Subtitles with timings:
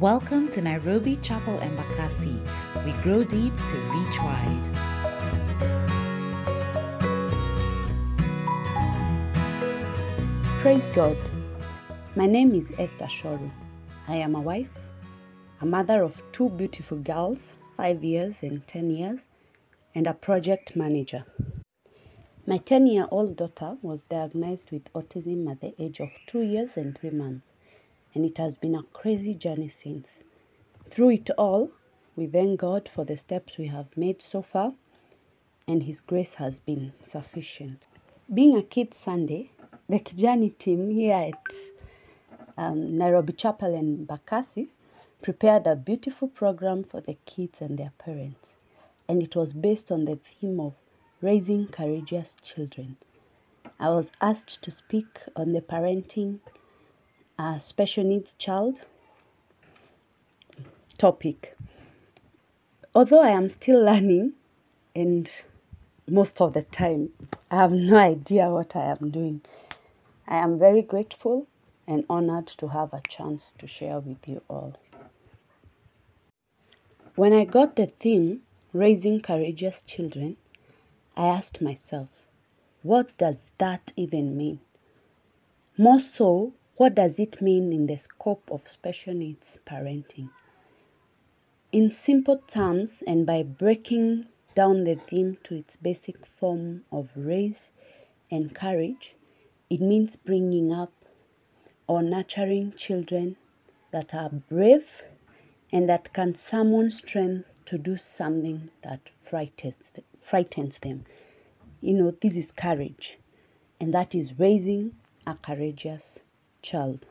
[0.00, 2.38] Welcome to Nairobi Chapel Embakasi.
[2.84, 4.68] We grow deep to reach wide.
[10.60, 11.16] Praise God.
[12.14, 13.50] My name is Esther Shoru.
[14.06, 14.70] I am a wife,
[15.62, 19.20] a mother of two beautiful girls, five years and 10 years,
[19.96, 21.24] and a project manager.
[22.46, 26.76] My 10 year old daughter was diagnosed with autism at the age of two years
[26.76, 27.50] and three months,
[28.18, 30.24] and it has been a crazy journey since.
[30.90, 31.70] Through it all,
[32.16, 34.74] we thank God for the steps we have made so far,
[35.68, 37.86] and His grace has been sufficient.
[38.34, 39.52] Being a Kids Sunday,
[39.88, 41.54] the Kijani team here at
[42.56, 44.66] um, Nairobi Chapel Embakasi
[45.22, 48.54] prepared a beautiful program for the kids and their parents,
[49.08, 50.74] and it was based on the theme of
[51.20, 52.96] raising courageous children.
[53.78, 56.40] I was asked to speak on the parenting
[57.40, 58.84] a special needs child
[60.96, 61.56] topic.
[62.96, 64.32] Although I am still learning,
[64.96, 65.30] and
[66.08, 67.10] most of the time
[67.48, 69.42] I have no idea what I am doing,
[70.26, 71.46] I am very grateful
[71.86, 74.74] and honored to have a chance to share with you all.
[77.14, 80.36] When I got the theme, Raising Courageous Children,
[81.16, 82.08] I asked myself,
[82.82, 84.58] what does that even mean?
[85.76, 90.30] More so, what does it mean in the scope of special needs parenting?
[91.72, 97.70] In simple terms, and by breaking down the theme to its basic form of raise
[98.30, 99.16] and courage,
[99.68, 100.92] it means bringing up
[101.88, 103.34] or nurturing children
[103.90, 105.02] that are brave
[105.72, 111.04] and that can summon strength to do something that frightens, frightens them.
[111.80, 113.18] You know, this is courage,
[113.80, 114.94] and that is raising
[115.26, 116.20] a courageous
[116.62, 117.06] child.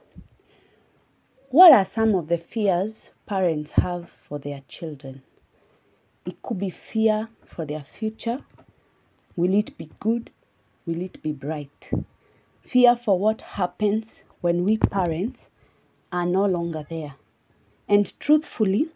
[1.49, 5.21] What are some of the fears parents have for their children?
[6.25, 8.43] It could be fear for their future.
[9.35, 10.29] Will it be good?
[10.85, 11.89] Will it be bright?
[12.61, 15.49] Fear for what happens when we parents
[16.11, 17.15] are no longer there.
[17.87, 18.89] And truthfully,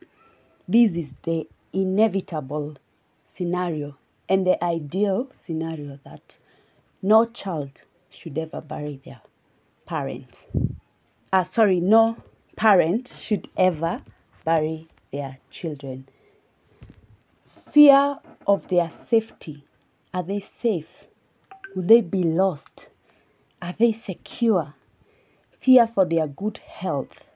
[0.67, 2.75] this is the inevitable
[3.27, 3.95] scenario
[4.27, 6.37] and the ideal scenario that
[7.01, 9.21] no child should ever bury their
[9.85, 10.45] parents.
[11.33, 12.17] Ah, sorry, no
[12.55, 14.01] parent should ever
[14.43, 16.07] bury their children.
[17.71, 19.63] Fear of their safety.
[20.13, 21.05] Are they safe?
[21.75, 22.89] Will they be lost?
[23.61, 24.73] Are they secure?
[25.59, 27.29] Fear for their good health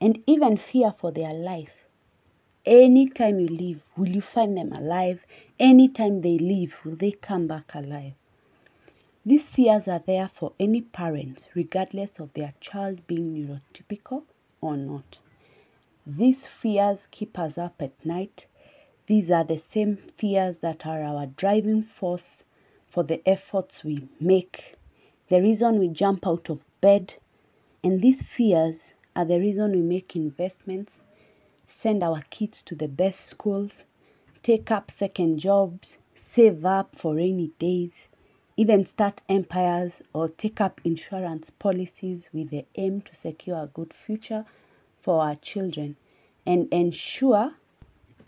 [0.00, 1.86] and even fear for their life.
[2.64, 5.24] Anytime you leave, will you find them alive?
[5.58, 8.14] Anytime they leave, will they come back alive?
[9.26, 14.24] These fears are there for any parent, regardless of their child being neurotypical
[14.60, 15.18] or not.
[16.06, 18.46] These fears keep us up at night.
[19.06, 22.44] These are the same fears that are our driving force
[22.88, 24.76] for the efforts we make,
[25.28, 27.14] the reason we jump out of bed,
[27.84, 30.98] and these fears are the reason we make investments,
[31.66, 33.84] send our kids to the best schools,
[34.42, 38.07] take up second jobs, save up for rainy days,
[38.58, 43.94] even start empires or take up insurance policies with the aim to secure a good
[43.94, 44.44] future
[45.00, 45.94] for our children
[46.44, 47.54] and ensure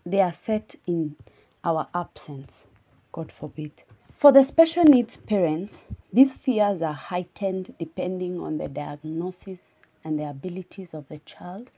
[0.06, 1.16] they are set in
[1.64, 2.64] our absence.
[3.10, 3.72] God forbid.
[4.18, 5.82] For the special needs parents,
[6.12, 11.72] these fears are heightened depending on the diagnosis and the abilities of the child,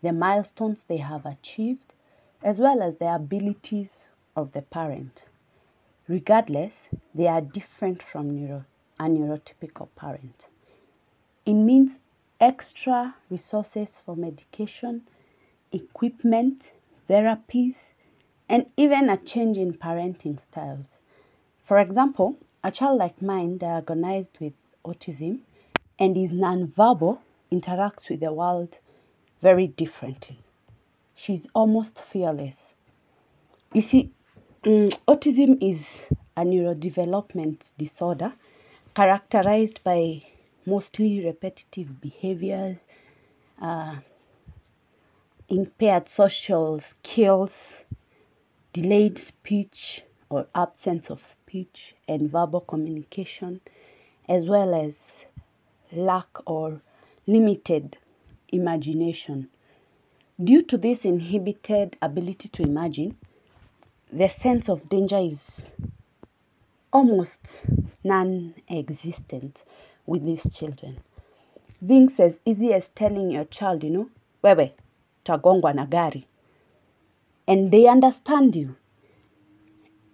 [0.00, 1.92] the milestones they have achieved,
[2.42, 5.24] as well as the abilities of the parent.
[6.10, 8.64] Regardless, they are different from neuro,
[8.98, 10.48] a neurotypical parent.
[11.46, 12.00] It means
[12.40, 15.02] extra resources for medication,
[15.70, 16.72] equipment,
[17.08, 17.92] therapies,
[18.48, 20.98] and even a change in parenting styles.
[21.62, 24.54] For example, a child like mine diagnosed with
[24.84, 25.42] autism
[25.96, 27.20] and is nonverbal
[27.52, 28.80] interacts with the world
[29.42, 30.40] very differently.
[31.14, 32.74] She's almost fearless.
[33.72, 34.10] You see,
[34.64, 35.86] um, autism is
[36.36, 38.32] a neurodevelopment disorder
[38.94, 40.22] characterized by
[40.66, 42.78] mostly repetitive behaviors,
[43.62, 43.96] uh,
[45.48, 47.84] impaired social skills,
[48.74, 53.60] delayed speech or absence of speech and verbal communication,
[54.28, 55.24] as well as
[55.90, 56.82] lack or
[57.26, 57.96] limited
[58.48, 59.48] imagination.
[60.44, 63.16] Due to this inhibited ability to imagine,
[64.12, 65.62] the sense of danger is
[66.92, 67.62] almost
[68.02, 69.62] non existent
[70.06, 70.98] with these children.
[71.86, 74.10] Things as easy as telling your child, you know,
[74.42, 74.72] wewe,
[75.24, 76.24] utagongwa na gari.
[77.46, 78.76] And they understand you.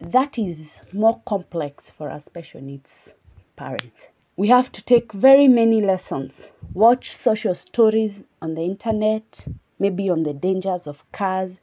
[0.01, 3.15] That is more complex for a special needs
[3.57, 4.11] parent.
[4.37, 6.49] We have to take very many lessons.
[6.75, 9.47] Watch social stories on the internet
[9.79, 11.61] maybe on the dangers of cars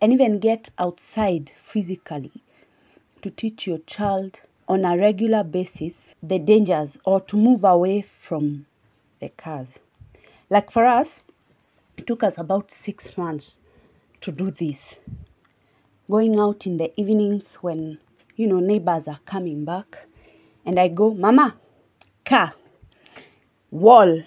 [0.00, 2.32] and even get outside physically
[3.22, 8.66] to teach your child on a regular basis the dangers or to move away from
[9.20, 9.78] the cars.
[10.50, 11.20] Like for us,
[11.96, 13.58] it took us about six months
[14.20, 14.94] to do this.
[16.10, 17.98] Going out in the evenings when,
[18.36, 20.06] you know, neighbors are coming back,
[20.64, 21.56] and I go, Mama,
[22.24, 22.54] car,
[23.70, 24.22] wall.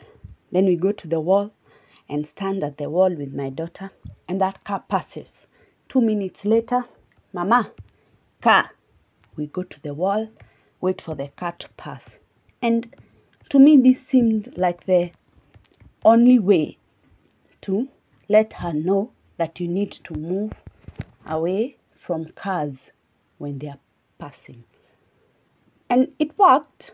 [0.51, 1.51] Then we go to the wall
[2.09, 3.91] and stand at the wall with my daughter,
[4.27, 5.47] and that car passes.
[5.91, 6.85] Two minutes later,
[7.33, 7.69] Mama,
[8.39, 8.71] car.
[9.35, 10.29] We go to the wall,
[10.79, 12.15] wait for the car to pass.
[12.61, 12.95] And
[13.49, 15.11] to me, this seemed like the
[16.05, 16.77] only way
[17.63, 17.89] to
[18.29, 20.53] let her know that you need to move
[21.25, 22.91] away from cars
[23.37, 23.79] when they are
[24.17, 24.63] passing.
[25.89, 26.93] And it worked,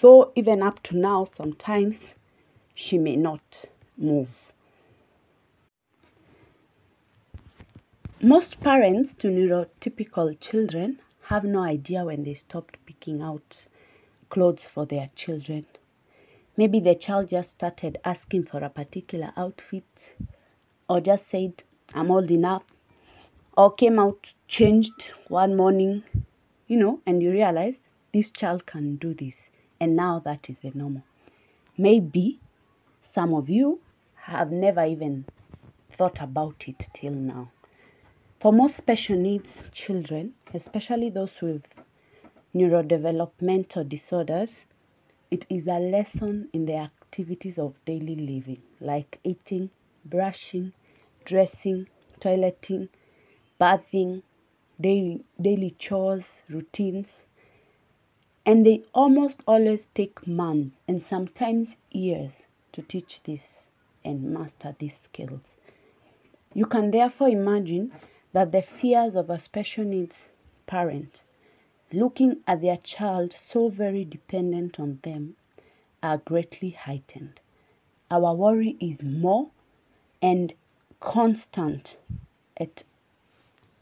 [0.00, 2.14] though, even up to now, sometimes
[2.76, 3.64] she may not
[3.98, 4.30] move.
[8.26, 13.64] Most parents to neurotypical children have no idea when they stopped picking out
[14.30, 15.64] clothes for their children.
[16.56, 20.16] Maybe the child just started asking for a particular outfit,
[20.88, 21.62] or just said,
[21.94, 22.64] I'm old enough,
[23.56, 26.02] or came out changed one morning,
[26.66, 27.82] you know, and you realized
[28.12, 31.04] this child can do this, and now that is the normal.
[31.78, 32.40] Maybe
[33.02, 33.78] some of you
[34.14, 35.26] have never even
[35.90, 37.52] thought about it till now.
[38.38, 41.62] For most special needs children, especially those with
[42.54, 44.66] neurodevelopmental disorders,
[45.30, 49.70] it is a lesson in the activities of daily living, like eating,
[50.04, 50.74] brushing,
[51.24, 51.88] dressing,
[52.20, 52.90] toileting,
[53.58, 54.22] bathing,
[54.78, 57.24] daily, daily chores, routines.
[58.44, 63.70] And they almost always take months and sometimes years to teach this
[64.04, 65.56] and master these skills.
[66.52, 67.92] You can therefore imagine
[68.36, 70.28] that the fears of a special needs
[70.66, 71.22] parent
[71.90, 75.34] looking at their child so very dependent on them
[76.02, 77.40] are greatly heightened.
[78.10, 79.48] Our worry is more
[80.20, 80.52] and
[81.00, 81.96] constant
[82.58, 82.84] at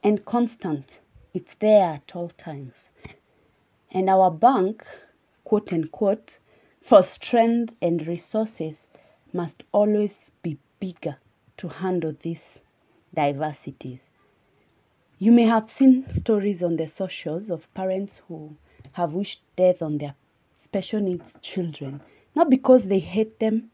[0.05, 1.01] and constant.
[1.33, 2.91] It's there at all times.
[3.91, 4.87] And our bank,
[5.43, 6.39] quote unquote,
[6.81, 8.87] for strength and resources
[9.33, 11.17] must always be bigger
[11.57, 12.61] to handle these
[13.13, 14.11] diversities.
[15.19, 18.57] You may have seen stories on the socials of parents who
[18.93, 20.15] have wished death on their
[20.57, 22.01] special needs children,
[22.35, 23.71] not because they hate them,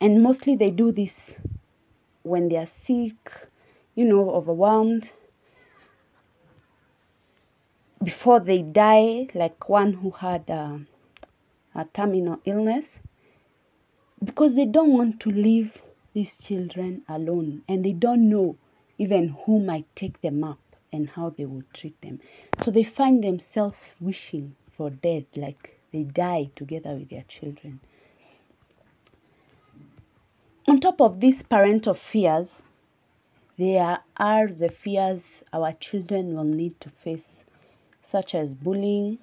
[0.00, 1.36] and mostly they do this
[2.22, 3.48] when they are sick,
[3.94, 5.10] you know, overwhelmed,
[8.02, 10.80] before they die, like one who had a,
[11.74, 12.98] a terminal illness,
[14.22, 15.80] because they don't want to leave
[16.14, 18.56] these children alone and they don't know
[18.98, 20.58] even who might take them up
[20.92, 22.20] and how they will treat them.
[22.64, 27.80] So they find themselves wishing for death, like they die together with their children.
[30.66, 32.62] On top of these parental fears,
[33.56, 37.44] there are the fears our children will need to face,
[38.02, 39.18] such as bullying,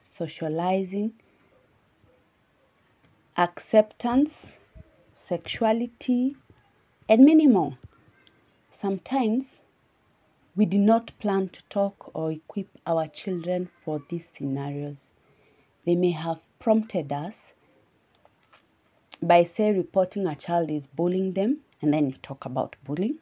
[0.00, 1.12] socializing,
[3.36, 4.56] acceptance,
[5.12, 6.36] sexuality,
[7.08, 7.76] and many more.
[8.72, 9.58] Sometimes
[10.54, 15.10] we did not plan to talk or equip our children for these scenarios.
[15.84, 17.52] They may have prompted us
[19.20, 23.18] by, say, reporting a child is bullying them, and then you talk about bullying.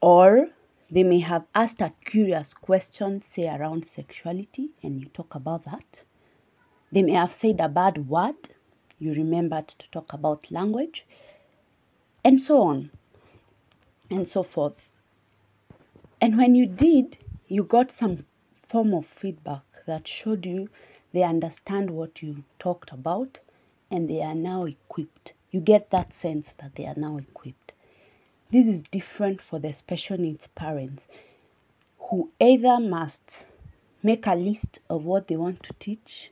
[0.00, 0.48] Or
[0.90, 6.02] they may have asked a curious question, say, around sexuality, and you talk about that.
[6.90, 8.48] They may have said a bad word,
[8.98, 11.06] you remembered to talk about language,
[12.24, 12.90] and so on
[14.10, 14.88] and so forth.
[16.20, 17.16] And when you did,
[17.48, 18.26] you got some
[18.68, 20.68] form of feedback that showed you
[21.12, 23.40] they understand what you talked about
[23.90, 25.32] and they are now equipped.
[25.50, 27.72] You get that sense that they are now equipped.
[28.50, 31.08] This is different for the special needs parents
[31.98, 33.46] who either must
[34.02, 36.30] make a list of what they want to teach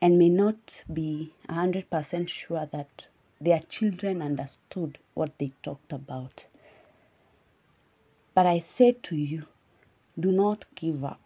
[0.00, 3.06] and may not be 100% sure that
[3.40, 6.44] their children understood what they talked about.
[8.34, 9.44] But I say to you,
[10.18, 11.20] do not give up.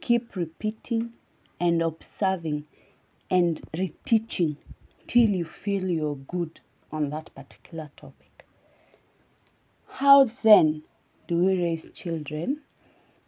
[0.00, 1.12] Keep repeating
[1.60, 2.66] and observing
[3.30, 4.56] and reteaching
[5.06, 6.60] till you feel you're good
[6.90, 8.46] on that particular topic.
[9.86, 10.82] How then
[11.26, 12.62] do we raise children?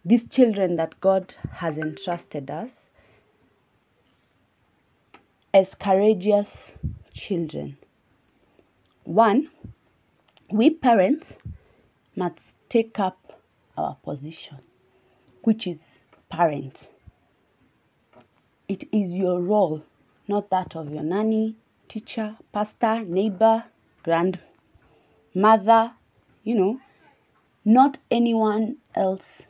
[0.03, 2.89] These children that God has entrusted us
[5.53, 6.73] as courageous
[7.13, 7.77] children.
[9.03, 9.49] One,
[10.49, 11.35] we parents
[12.21, 13.41] must take up
[13.75, 14.59] our position,
[15.41, 15.99] which is
[16.29, 16.91] parent.
[18.67, 19.81] It is your role,
[20.27, 21.55] not that of your nanny,
[21.87, 23.63] teacher, pastor, neighbor,
[24.03, 25.93] grandmother,
[26.43, 26.79] you know,
[27.65, 29.47] not anyone else,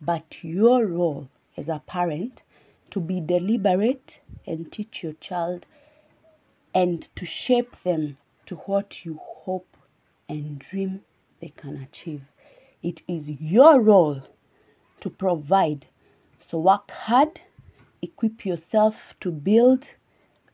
[0.00, 2.44] but your role as a parent
[2.90, 5.66] to be deliberate and teach your child
[6.72, 9.76] and to shape them to what you hope
[10.28, 11.00] and dream
[11.40, 12.22] they can achieve.
[12.82, 14.22] It is your role
[15.00, 15.86] to provide.
[16.48, 17.40] So work hard,
[18.02, 19.88] equip yourself to build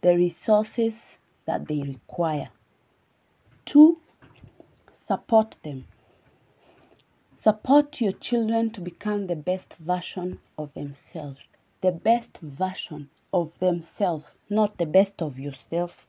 [0.00, 2.48] the resources that they require.
[3.64, 3.98] Two,
[4.94, 5.86] support them.
[7.36, 11.46] Support your children to become the best version of themselves.
[11.82, 16.06] The best version of themselves, not the best of yourself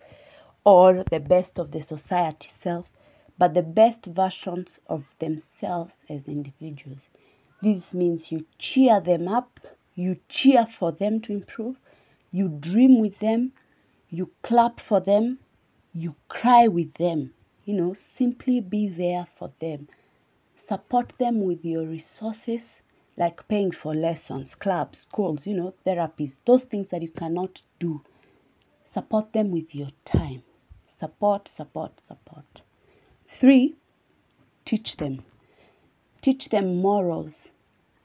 [0.63, 2.86] or the best of the society self,
[3.37, 7.01] but the best versions of themselves as individuals.
[7.61, 9.59] This means you cheer them up,
[9.95, 11.79] you cheer for them to improve,
[12.31, 13.53] you dream with them,
[14.09, 15.39] you clap for them,
[15.93, 17.33] you cry with them.
[17.63, 19.87] You know, simply be there for them.
[20.55, 22.81] Support them with your resources,
[23.17, 28.01] like paying for lessons, clubs, schools, you know, therapies, those things that you cannot do.
[28.83, 30.43] Support them with your time.
[30.85, 32.61] Support, support, support.
[33.37, 33.75] Three,
[34.63, 35.25] teach them.
[36.21, 37.51] Teach them morals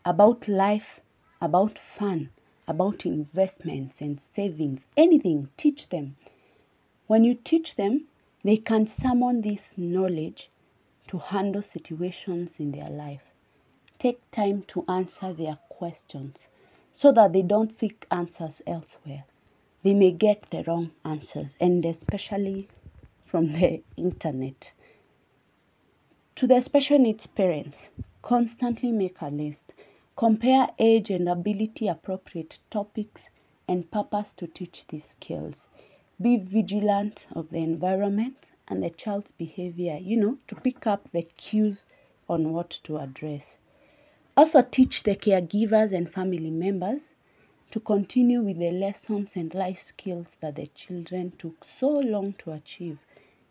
[0.04, 0.98] about life,
[1.40, 2.30] about fun,
[2.66, 5.48] about investments and savings, anything.
[5.56, 6.16] Teach them.
[7.06, 8.08] When you teach them,
[8.42, 10.50] they can summon this knowledge
[11.06, 13.32] to handle situations in their life.
[13.98, 16.48] Take time to answer their questions
[16.90, 19.24] so that they don't seek answers elsewhere.
[19.84, 22.66] They may get the wrong answers, and especially
[23.26, 24.72] from the internet.
[26.40, 27.90] To the special needs parents,
[28.22, 29.74] constantly make a list.
[30.16, 33.24] Compare age and ability appropriate topics
[33.68, 35.66] and purpose to teach these skills.
[36.18, 41.24] Be vigilant of the environment and the child's behavior, you know, to pick up the
[41.24, 41.84] cues
[42.26, 43.58] on what to address.
[44.34, 47.12] Also, teach the caregivers and family members
[47.70, 52.52] to continue with the lessons and life skills that the children took so long to
[52.52, 52.98] achieve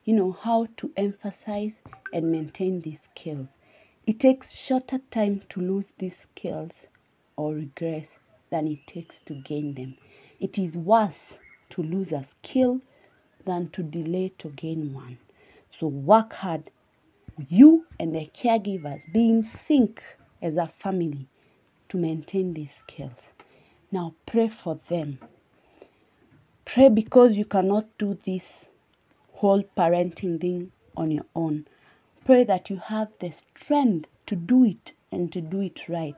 [0.10, 3.46] you know, how to emphasize and maintain these skills.
[4.08, 6.88] It takes shorter time to lose these skills
[7.36, 8.18] or regress
[8.50, 9.96] than it takes to gain them.
[10.39, 11.38] It is worse
[11.70, 12.82] to lose a skill
[13.46, 15.20] than to delay to gain one.
[15.80, 16.72] So work hard.
[17.48, 20.01] You and the caregivers be in sync
[20.42, 21.28] as a family
[21.89, 23.30] to maintain these skills.
[23.92, 25.20] Now pray for them.
[26.66, 28.69] Pray because you cannot do this
[29.39, 31.65] whole parenting thing on your own.
[32.25, 36.17] Pray that you have the strength to do it and to do it right.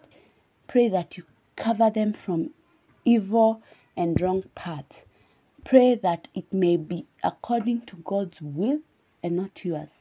[0.65, 1.23] Pray that you
[1.55, 2.49] cover them from
[3.05, 3.61] evil
[3.95, 5.05] and wrong paths.
[5.63, 8.79] Pray that it may be according to God's will
[9.21, 9.91] and not yours.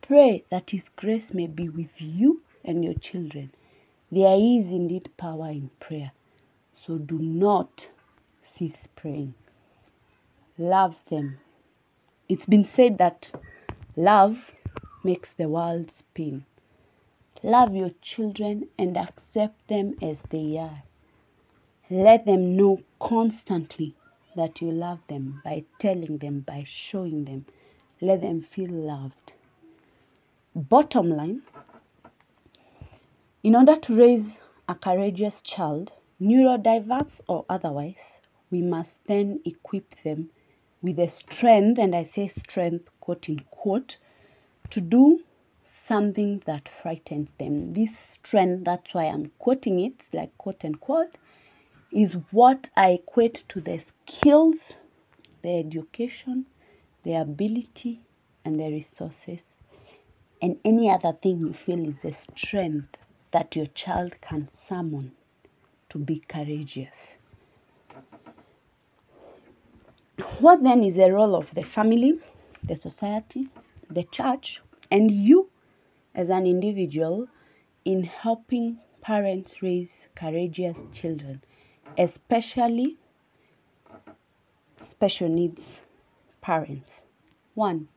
[0.00, 3.52] Pray that His grace may be with you and your children.
[4.10, 6.12] There is indeed power in prayer.
[6.86, 7.90] So do not
[8.40, 9.34] cease praying.
[10.56, 11.38] Love them
[12.28, 13.30] it's been said that
[13.96, 14.52] love
[15.04, 16.44] makes the world spin.
[17.42, 20.82] Love your children and accept them as they are.
[21.90, 23.94] Let them know constantly
[24.36, 27.46] that you love them by telling them, by showing them.
[28.00, 29.32] Let them feel loved.
[30.54, 31.42] Bottom line
[33.42, 34.38] in order to raise
[34.68, 38.20] a courageous child, neurodiverse or otherwise,
[38.52, 40.30] we must then equip them
[40.82, 43.96] with the strength, and I say strength, quote unquote,
[44.70, 45.22] to do
[45.86, 47.72] something that frightens them.
[47.72, 51.16] This strength, that's why I'm quoting it, like quote unquote,
[51.92, 54.72] is what I equate to the skills,
[55.42, 56.46] the education,
[57.04, 58.00] the ability,
[58.44, 59.58] and the resources,
[60.40, 62.98] and any other thing you feel is the strength
[63.30, 65.12] that your child can summon
[65.88, 67.16] to be courageous.
[70.38, 72.18] What then is the role of the family,
[72.64, 73.48] the society,
[73.90, 74.60] the church,
[74.90, 75.50] and you
[76.14, 77.28] as an individual
[77.84, 81.42] in helping parents raise courageous children,
[81.98, 82.98] especially
[84.88, 85.84] special needs
[86.40, 87.02] parents?
[87.54, 87.88] One,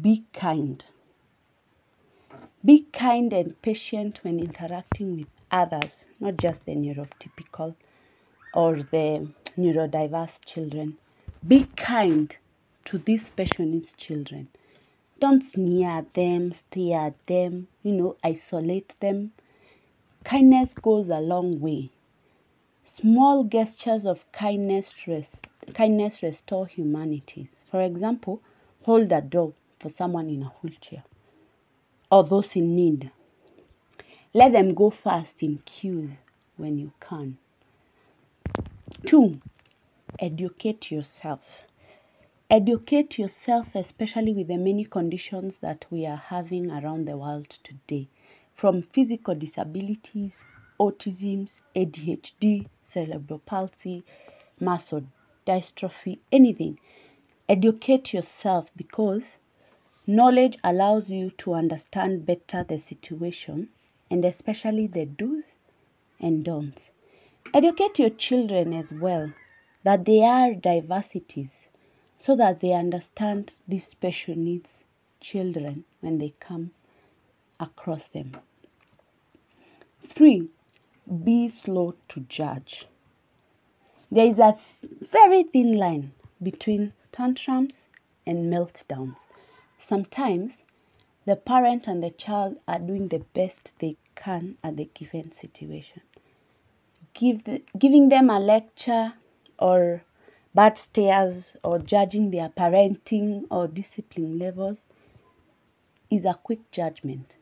[0.00, 0.84] Be kind.
[2.64, 7.74] Be kind and patient when interacting with others, not just the neurotypical
[8.54, 10.98] or the neurodiverse children.
[11.46, 12.36] Be kind
[12.84, 14.48] to these special needs children.
[15.18, 19.32] Don't sneer at them, stare at them, you know, isolate them.
[20.22, 21.90] Kindness goes a long way.
[22.84, 27.64] Small gestures of kindness, rest, kindness restore humanities.
[27.68, 28.40] For example,
[28.84, 31.02] hold a door for someone in a wheelchair
[32.12, 33.10] or those in need.
[34.32, 36.10] Let them go first in queues
[36.56, 37.38] when you can.
[39.06, 39.40] Two,
[40.22, 41.66] educate yourself.
[42.48, 48.06] Educate yourself, especially with the many conditions that we are having around the world today,
[48.54, 50.38] from physical disabilities,
[50.78, 54.04] autism, ADHD, cerebral palsy,
[54.60, 55.02] muscle
[55.44, 56.78] dystrophy, anything.
[57.48, 59.38] Educate yourself because
[60.06, 63.70] knowledge allows you to understand better the situation
[64.08, 65.42] and especially the do's
[66.20, 66.90] and don'ts.
[67.52, 69.32] Educate your children as well
[69.84, 71.68] that they are diversities
[72.18, 74.84] so that they understand these special needs
[75.20, 76.70] children when they come
[77.58, 78.36] across them.
[80.06, 80.48] Three,
[81.24, 82.86] be slow to judge.
[84.10, 84.56] There is a
[85.00, 86.12] very thin line
[86.42, 87.86] between tantrums
[88.26, 89.26] and meltdowns.
[89.78, 90.62] Sometimes
[91.24, 96.02] the parent and the child are doing the best they can at the given situation.
[97.14, 99.14] Give the, giving them a lecture
[99.62, 100.02] or
[100.54, 104.84] bad stares or judging their parenting or discipline levels
[106.10, 107.36] is a quick judgment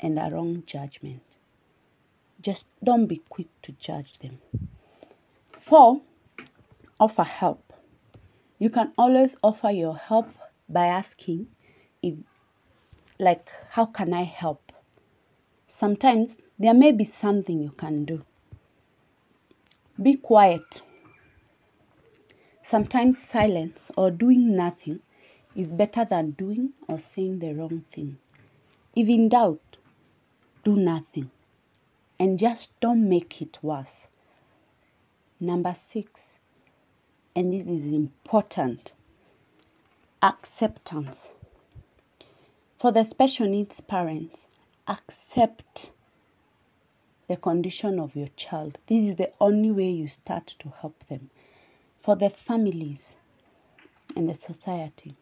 [0.00, 1.22] and a wrong judgment.
[2.40, 4.38] Just don't be quick to judge them.
[5.60, 6.00] Four,
[6.98, 7.72] offer help.
[8.58, 10.28] You can always offer your help
[10.68, 11.48] by asking
[12.02, 12.14] if
[13.18, 14.72] like how can I help?
[15.66, 18.24] Sometimes there may be something you can do.
[20.02, 20.82] Be quiet.
[22.68, 24.98] Sometimes silence or doing nothing
[25.54, 28.18] is better than doing or saying the wrong thing.
[28.96, 29.76] If in doubt,
[30.64, 31.30] do nothing
[32.18, 34.08] and just don't make it worse.
[35.38, 36.38] Number six,
[37.36, 38.94] and this is important
[40.20, 41.30] acceptance.
[42.78, 44.48] For the special needs parents,
[44.88, 45.92] accept
[47.28, 48.78] the condition of your child.
[48.88, 51.30] This is the only way you start to help them.
[52.06, 53.16] For the families
[54.14, 55.16] and the society,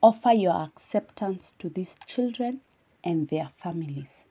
[0.00, 2.60] offer your acceptance to these children
[3.02, 4.22] and their families.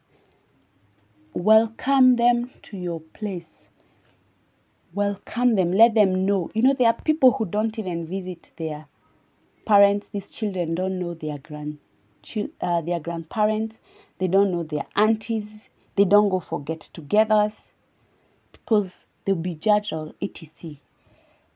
[1.34, 3.68] Welcome them to your place
[4.94, 6.50] welcome them, let them know.
[6.54, 8.88] You know, there are people who don't even visit their
[9.66, 10.08] parents.
[10.08, 11.80] These children don't know their grand,
[12.62, 13.80] uh, their grandparents.
[14.20, 15.50] They don't know their aunties.
[15.98, 17.74] They don't go for get-togethers
[18.54, 20.78] because they'll be judged or etc.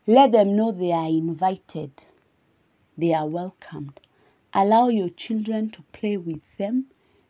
[0.10, 1.92] Let them know they are invited.
[2.98, 4.00] They are welcomed.
[4.52, 6.86] Allow your children to play with them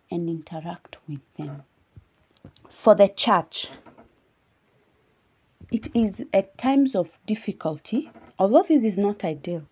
[0.09, 1.63] and interact with them.
[2.69, 3.67] For the church,
[5.73, 9.63] it is at times of difficulty, although this is not ideal,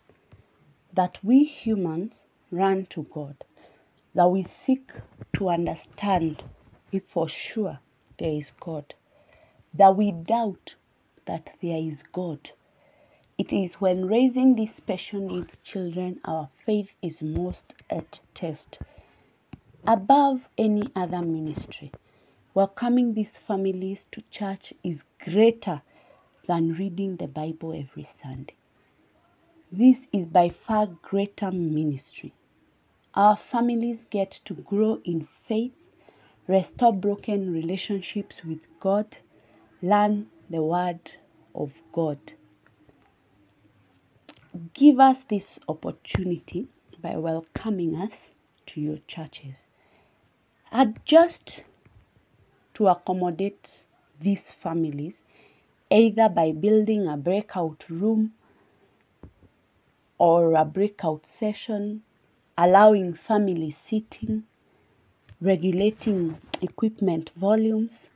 [0.92, 3.46] that we humans run to God,
[4.16, 4.92] that we seek
[5.38, 6.44] to understand
[6.92, 7.80] if for sure
[8.18, 8.96] there is God,
[9.74, 10.76] that we doubt
[11.26, 12.52] that there is God.
[13.38, 18.80] It is when raising these special needs children our faith is most at test.
[19.86, 21.92] Above any other ministry,
[22.56, 25.84] welcoming these families to church is greater
[26.48, 28.56] than reading the Bible every Sunday.
[29.72, 32.34] This is by far greater ministry.
[33.14, 35.76] Our families get to grow in faith,
[36.48, 39.18] restore broken relationships with God,
[39.84, 41.12] learn the Word
[41.54, 42.18] of God.
[44.74, 46.68] Give us this opportunity
[47.02, 48.32] by welcoming us
[48.68, 49.68] to your churches.
[50.72, 51.64] Adjust
[52.74, 53.84] to accommodate
[54.20, 55.24] these families
[55.90, 58.34] either by building a breakout room
[60.18, 62.04] or a breakout session,
[62.58, 64.44] allowing family seating,
[65.40, 68.10] regulating equipment volumes,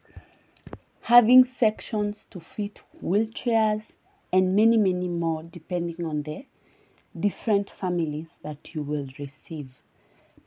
[1.01, 3.83] having sections to fit wheelchairs,
[4.31, 6.45] and many, many more depending on the
[7.19, 9.69] different families that you will receive.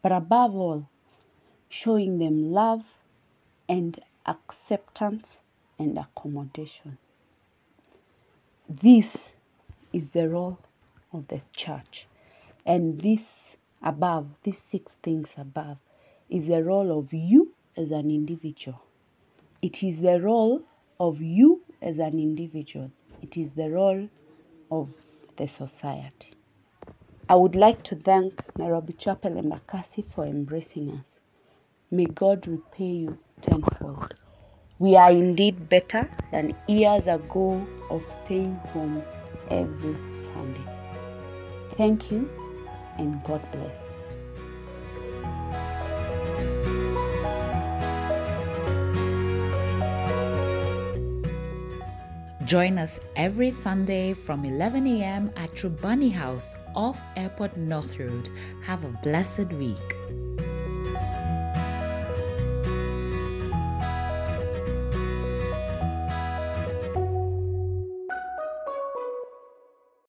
[0.03, 0.88] But above all,
[1.68, 2.85] showing them love
[3.68, 5.40] and acceptance
[5.79, 6.99] and accommodation.
[8.68, 9.31] This
[9.92, 10.59] is the role
[11.12, 12.07] of the church,
[12.64, 15.77] and this above, these six things above,
[16.31, 18.81] is the role of you as an individual.
[19.61, 20.62] It is the role
[20.99, 22.90] of you as an individual.
[23.24, 24.06] It is the role
[24.70, 24.94] of
[25.37, 26.34] the society.
[27.26, 31.20] I would like to thank Nairobi Chapel Embakasi for embracing us.
[31.90, 34.14] May God repay you tenfold.
[34.78, 39.02] We are indeed better than years ago of staying home
[39.50, 40.68] every Sunday.
[41.78, 42.28] Thank you
[42.98, 43.93] and God bless.
[52.44, 55.30] Join us every Sunday from 11 a.m.
[55.37, 58.28] at Trubani House off Airport North Road.
[58.62, 59.93] Have a blessed week.